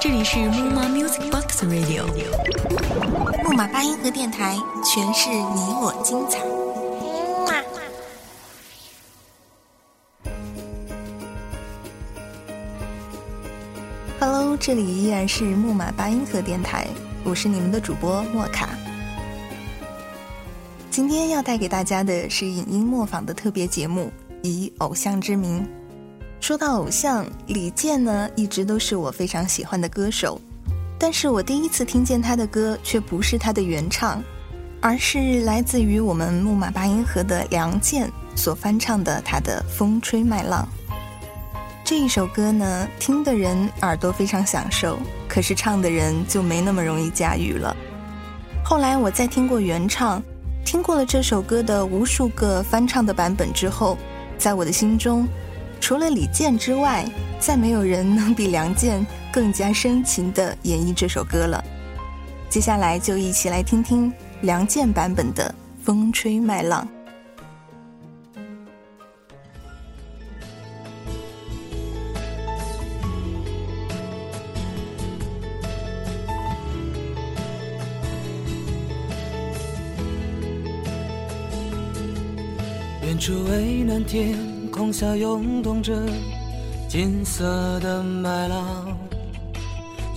[0.00, 2.04] 这里是木马 Music Box Radio，
[3.44, 6.40] 木马八音盒电台，诠释你我精彩。
[14.18, 16.86] Hello，这里依然是木马八音盒电台，
[17.24, 18.68] 我是你们的主播莫卡。
[20.90, 24.10] 今天要带给大家的是影音模仿的特别节目，
[24.42, 25.66] 以偶像之名。
[26.40, 30.40] 说到偶像，李健呢一直都是我非常喜欢的歌手，
[30.98, 34.22] 但是我第一次听见他的歌却不是他的原唱，
[34.80, 40.66] 而是来自于我们木马八音盒的梁健所翻唱的他的《风吹麦浪》。
[41.84, 44.98] 这一首歌呢，听的人耳朵非常享受，
[45.28, 47.76] 可是唱的人就没那么容易驾驭了。
[48.64, 50.22] 后来我再听过原唱，
[50.64, 53.98] 听过了这首歌的无数个翻唱的版本之后，
[54.38, 55.28] 在我的心中。
[55.80, 57.04] 除了李健之外，
[57.40, 61.64] 再没有人能比梁健更加深情地演绎这首歌了。
[62.48, 65.52] 接下来就一起来听听梁健版本的
[65.84, 66.86] 《风吹麦浪》。
[83.02, 84.49] 远处蔚蓝天。
[84.80, 85.92] 空下涌动着
[86.88, 88.96] 金色的麦浪，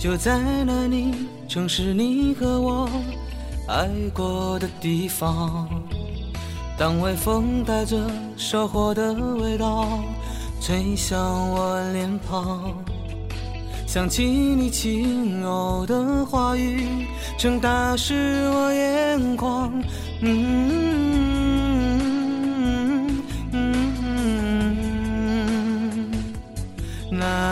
[0.00, 1.12] 就在那里，
[1.46, 2.88] 城市你和我
[3.68, 5.68] 爱过的地方。
[6.78, 10.02] 当微风带着收获的味道
[10.62, 11.20] 吹向
[11.50, 12.72] 我脸庞，
[13.86, 19.70] 想起你轻柔的话语，正打湿我眼眶。
[20.22, 21.43] 嗯。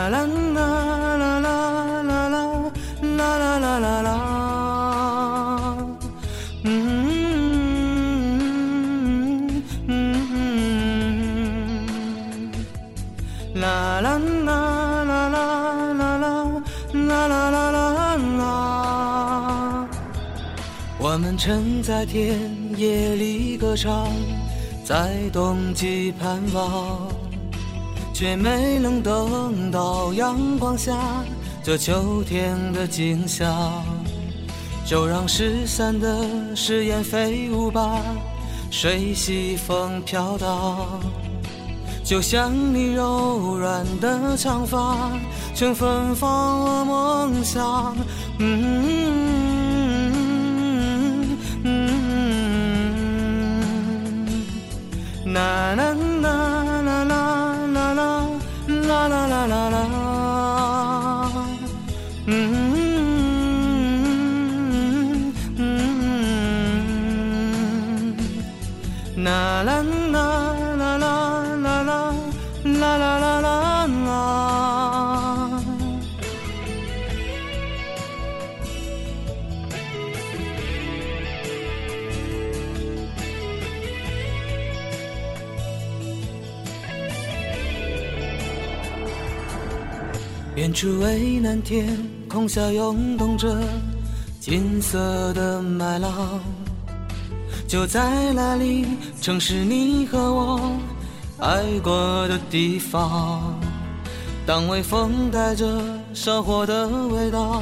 [0.09, 2.27] 啦啦啦啦啦啦
[3.01, 4.09] 啦啦啦啦啦，
[6.65, 6.69] 嗯
[9.87, 9.91] 嗯，
[13.55, 15.39] 啦啦啦啦啦
[15.93, 16.17] 啦
[16.93, 18.41] 啦啦啦啦啦，
[20.99, 22.37] 我们曾在田
[22.77, 24.07] 野里歌唱，
[24.83, 27.12] 在冬季盼望。
[28.23, 30.97] 却没能等到阳光下
[31.61, 33.83] 这秋天的景象，
[34.85, 36.25] 就让失散的
[36.55, 37.99] 誓言飞舞吧，
[38.71, 41.01] 随西风飘荡。
[42.01, 45.11] 就像你柔软的长发，
[45.53, 47.93] 曾芬芳我梦想。
[48.39, 48.63] 嗯
[51.65, 51.77] 嗯
[55.25, 56.72] 嗯，啦啦啦。
[59.09, 59.92] la la la la
[90.63, 91.85] 远处蔚蓝天
[92.29, 93.53] 空下涌动着
[94.39, 96.39] 金色的麦浪，
[97.67, 98.85] 就在那里，
[99.19, 100.71] 曾是你和我
[101.37, 103.59] 爱过的地方。
[104.45, 107.61] 当微风带着收获的味道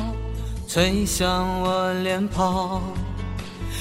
[0.67, 2.83] 吹向我脸庞，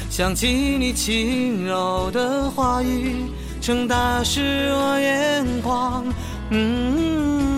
[0.08, 3.26] 想起你轻柔的话语，
[3.60, 6.06] 曾打湿我眼眶。
[6.48, 7.49] 嗯。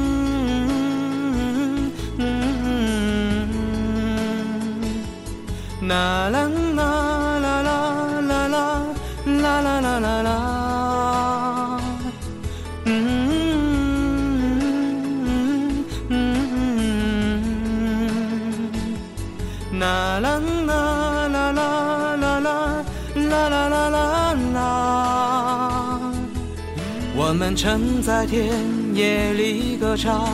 [5.88, 8.48] 啦啦啦啦啦啦啦
[9.26, 10.30] 啦啦啦啦啦，
[12.84, 12.90] 嗯
[16.08, 16.14] 嗯嗯
[19.70, 20.70] 嗯，啦啦啦
[21.28, 22.84] 啦啦啦啦
[23.16, 24.58] 啦啦啦啦啦，
[27.16, 28.54] 我们曾在田
[28.94, 30.28] 野里歌唱，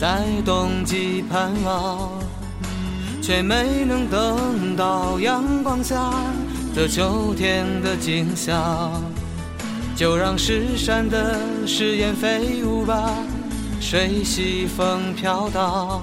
[0.00, 2.21] 在冬季盼望。
[3.22, 6.12] 却没能等到阳光下
[6.74, 9.00] 的秋天的景象，
[9.94, 13.10] 就让失散的誓言飞舞吧，
[13.80, 16.02] 随西风飘荡。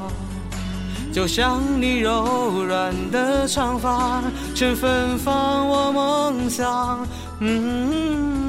[1.12, 4.24] 就像你柔软的长发，
[4.56, 7.06] 曾芬芳我梦想。
[7.42, 8.49] 嗯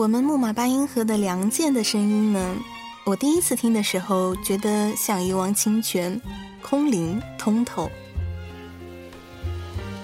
[0.00, 2.56] 我们木马八音盒的梁健的声音呢？
[3.04, 6.18] 我第一次听的时候，觉得像一汪清泉，
[6.62, 7.90] 空灵通透。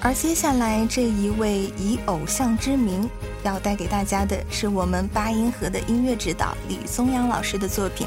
[0.03, 3.09] 而接下来这一位以偶像之名
[3.43, 8.07] 要带给大家的是我们八音盒的音乐指导李松阳老师的作品。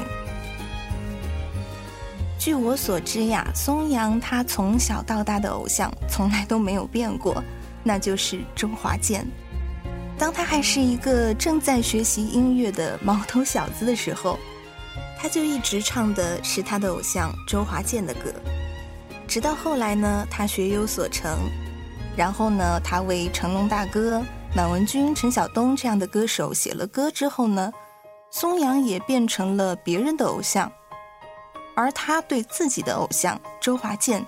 [2.38, 7.42] 据我所知呀，松阳他从小到大的偶像从来都没有变过，
[7.82, 9.26] 那就是周华健。
[10.20, 14.38] 当他还是一个正在学习音乐的毛头小子的时候，
[15.18, 18.30] 他就一直唱的是他的偶像周华健的歌。
[19.26, 21.38] 直到后来呢，他学有所成。
[22.14, 24.22] 然后呢，他为成龙大哥、
[24.54, 27.72] 满文军、陈晓东这样的歌手写了歌之后呢，
[28.30, 30.70] 松阳也变成了别人的偶像，
[31.74, 34.22] 而他对自己的偶像周华健，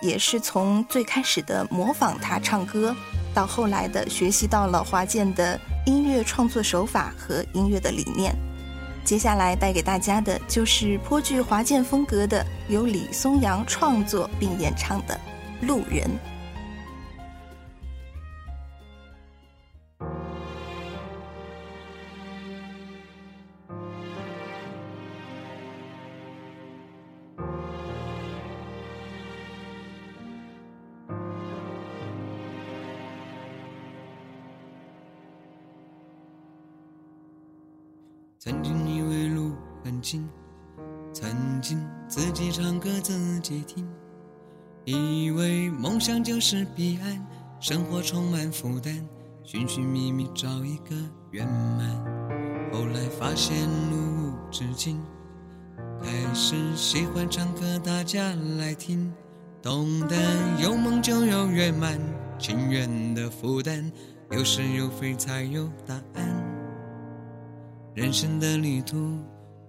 [0.00, 2.94] 也是从最开始的模仿他唱歌，
[3.34, 8.34] 到后来的学习到了华健的音乐创作手法和音乐的理念。
[9.04, 15.18] 接下来带给大家的就是颇具华健风格的，由李松阳创作并演唱的
[15.66, 16.06] 《路人》。
[38.44, 39.52] 曾经以为路
[39.84, 40.28] 很近，
[41.12, 41.30] 曾
[41.60, 43.88] 经自己唱歌自己听，
[44.84, 47.24] 以为梦想就是彼岸，
[47.60, 49.00] 生活充满负担，
[49.44, 50.96] 寻寻觅觅找一个
[51.30, 51.88] 圆满。
[52.72, 53.56] 后来发现
[53.92, 55.00] 路无止境，
[56.02, 59.14] 开始喜欢唱歌，大家来听，
[59.62, 60.16] 懂得
[60.60, 61.96] 有梦就有圆满，
[62.40, 63.92] 情愿的负担，
[64.32, 66.41] 有是有非才有答案。
[67.94, 69.18] 人生的旅途，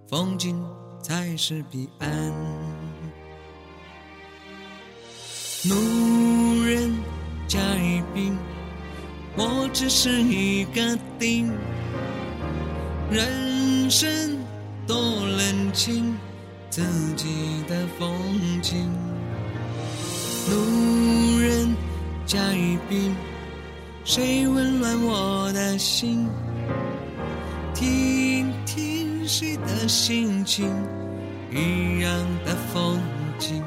[0.07, 0.57] 风景
[1.01, 2.09] 才是彼岸。
[5.67, 6.89] 路人
[7.49, 8.37] 甲乙丙，
[9.35, 11.51] 我只是一个丁。
[13.11, 14.37] 人生
[14.87, 16.15] 多冷清，
[16.69, 16.81] 自
[17.17, 18.09] 己的风
[18.61, 18.89] 景。
[20.49, 21.75] 路人
[22.25, 23.13] 甲乙丙，
[24.05, 26.25] 谁温暖我的心？
[27.73, 30.65] 听听谁的心情，
[31.51, 32.11] 一样
[32.45, 33.01] 的风
[33.39, 33.63] 景。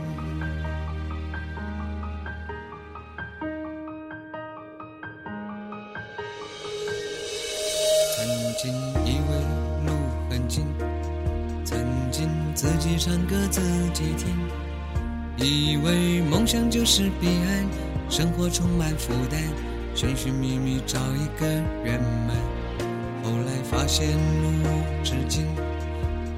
[8.17, 8.27] 曾
[8.57, 8.73] 经
[9.05, 9.31] 以为
[9.87, 9.93] 路
[10.31, 10.65] 很近，
[11.65, 11.79] 曾
[12.13, 13.61] 经自己唱歌自
[13.93, 14.29] 己听，
[15.37, 17.67] 以为梦想就是彼岸，
[18.09, 19.41] 生活充满负担，
[19.95, 21.47] 寻寻觅觅找一个
[21.85, 22.37] 圆满。
[23.87, 24.11] 后来发现
[24.43, 25.47] 路无止境，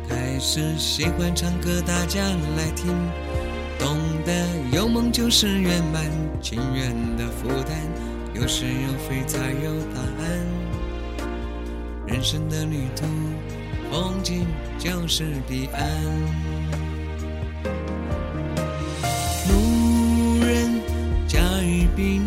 [0.07, 2.95] 开始喜欢唱歌，大家来听，
[3.79, 3.97] 懂
[4.27, 6.05] 得有梦就是圆满，
[6.43, 7.73] 情愿的负担，
[8.35, 10.47] 有是有非才有答案。
[12.07, 13.07] 人生的旅途，
[13.91, 14.47] 风景
[14.79, 15.89] 就是彼岸。
[19.49, 20.83] 路人
[21.27, 22.23] 甲乙丙，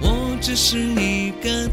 [0.00, 1.68] 我只是一个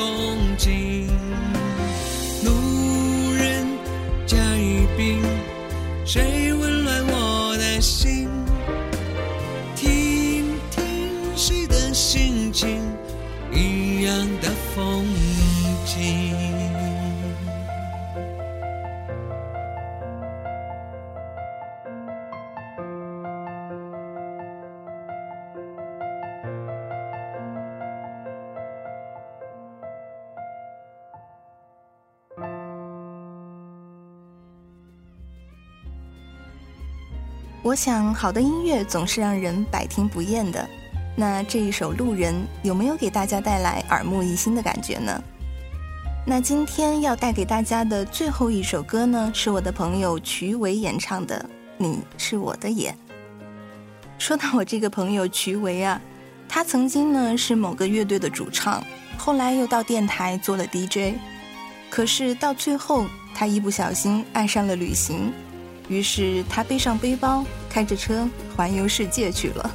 [0.00, 0.29] 己
[37.62, 40.66] 我想，好的音乐总是让人百听不厌的。
[41.14, 45.22] 那这一首《路人》有没有给大家带来耳目一新的感觉呢？
[46.26, 51.38] 那今天要带给大家的最后一首歌呢，是我的朋友曲伟演唱的
[51.76, 52.94] 《你是我的眼》。
[54.18, 56.00] 说到我这个朋友瞿维啊，
[56.48, 58.82] 他曾经呢是某个乐队的主唱，
[59.18, 61.18] 后来又到电台做了 DJ，
[61.90, 65.30] 可是到最后他一不小心爱上了旅行，
[65.90, 69.70] 于是他背上背包，开着车环游世界去了。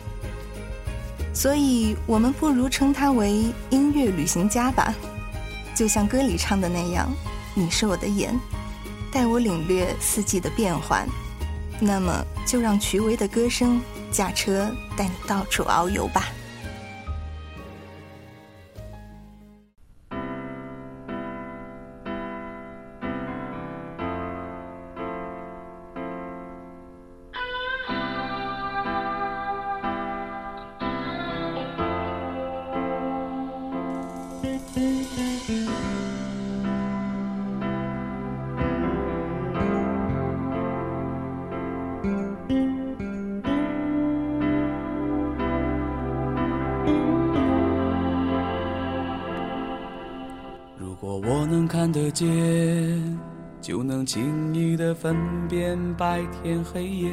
[1.33, 4.93] 所以我们不如称他为音乐旅行家吧，
[5.75, 7.13] 就像歌里唱的那样
[7.53, 8.33] ：“你是我的眼，
[9.11, 11.05] 带我领略四季的变换。”
[11.81, 13.79] 那么就让瞿维的歌声。
[14.11, 16.29] 驾车带你到处遨游吧。
[51.95, 52.27] 看得见，
[53.61, 55.15] 就能轻易的分
[55.47, 57.09] 辨白天黑夜，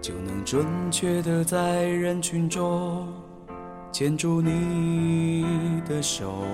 [0.00, 3.08] 就能准确的在人群中
[3.90, 5.44] 牵住你
[5.84, 6.44] 的手。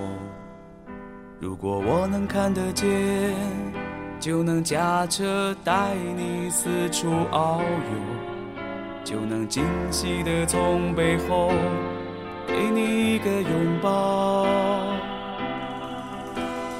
[1.38, 2.88] 如果我能看得见，
[4.18, 8.56] 就能驾车带你四处遨游，
[9.04, 11.50] 就能惊喜的从背后
[12.46, 14.46] 给你一个拥抱。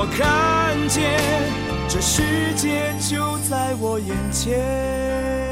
[0.00, 1.18] 我看见
[1.88, 2.22] 这世
[2.54, 5.47] 界就在我眼前。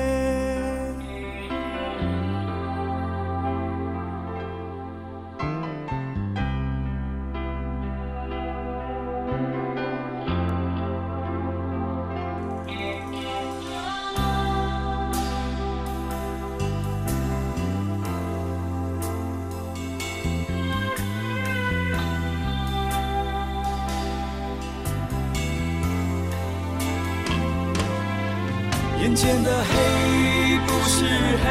[29.16, 31.06] 前的黑不是
[31.42, 31.46] 黑，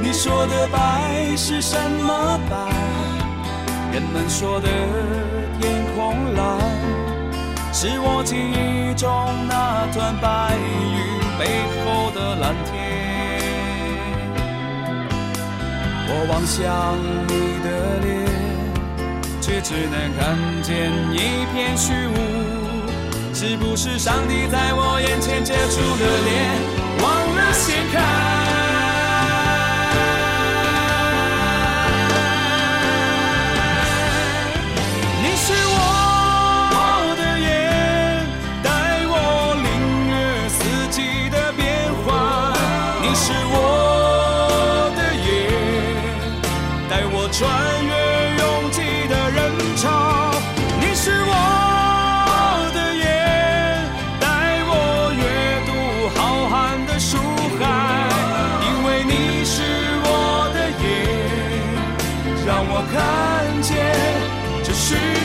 [0.00, 2.56] 你说的白是什么白？
[3.92, 4.68] 人们说的
[5.60, 6.58] 天空蓝，
[7.70, 9.06] 是我记忆中
[9.46, 11.44] 那团白云背
[11.84, 12.72] 后的蓝天。
[16.08, 16.96] 我望向
[17.28, 17.68] 你的
[18.00, 18.10] 脸，
[19.42, 20.22] 却只能看
[20.62, 22.21] 见一片虚无。
[23.44, 28.61] 是不是上帝在我眼前遮住了脸，忘了掀开？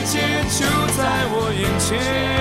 [0.08, 0.64] 界就
[0.96, 2.37] 在我眼前。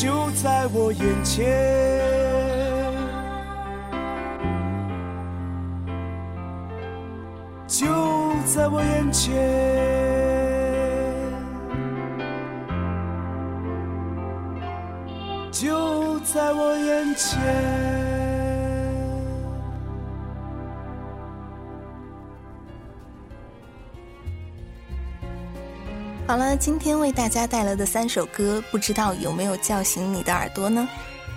[0.00, 1.44] 就在我眼前，
[7.66, 7.84] 就
[8.46, 9.34] 在我眼前。
[15.50, 18.27] 就在我眼前。
[26.28, 30.86] 好了，今天为大家带来的三首歌，不知道有没有叫醒你的耳朵呢？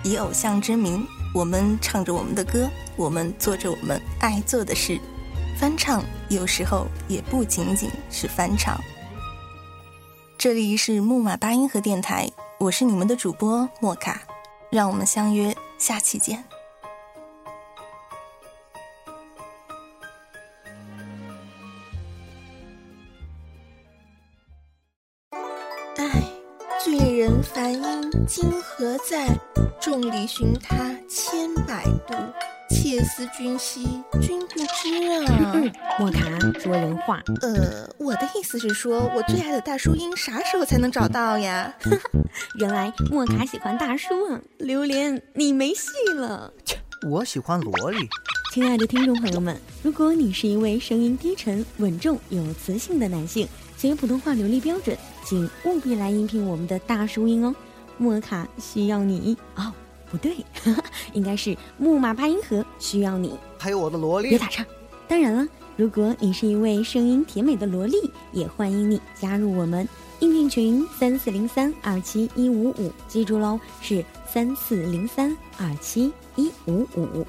[0.04, 5.00] 以偶像之名，我们唱着我们的歌，我们做着我们爱做的事。
[5.58, 8.78] 翻唱有时候也不仅仅是翻唱。
[10.36, 14.20] 这里是木马八音盒电台，我是你们的主播莫卡，
[14.68, 16.44] 让我们相约下期见。
[27.22, 29.28] 人梵音今何在？
[29.80, 30.76] 众里寻他
[31.08, 32.14] 千百度，
[32.70, 33.82] 切思君兮
[34.20, 35.72] 君不知啊！
[35.98, 36.20] 莫卡
[36.58, 37.22] 说人话。
[37.40, 41.72] 呃，我的意思是说，我最爱的大叔音啥时候才能找到呀？
[42.58, 44.40] 原来莫卡喜欢大叔啊！
[44.58, 46.52] 榴莲，你没戏了。
[46.64, 46.78] 切，
[47.08, 48.08] 我喜欢萝莉。
[48.52, 54.94] 亲爱的听众朋友们，如果你是一位声音低沉、稳重、有磁性的男性，且普通话流利标准。
[55.24, 57.54] 请务必来应聘我们的大叔音哦，
[57.96, 59.72] 莫卡需要你哦，
[60.10, 60.36] 不对，
[61.14, 64.62] 应该是木马八音盒需要你，还有我的萝莉，别打岔。
[65.08, 67.96] 当然了，如果你是一位声音甜美的萝莉，
[68.32, 69.88] 也欢迎你加入我们
[70.20, 77.26] 应聘群三四零三二七一五五，记住喽，是三四零三二七一五五。